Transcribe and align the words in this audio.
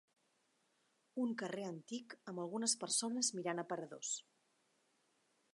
Un 1.25 1.35
carrer 1.41 1.67
antic 1.73 2.17
amb 2.33 2.43
algunes 2.45 2.75
persones 2.85 3.33
mirant 3.41 3.63
aparadors. 3.67 4.19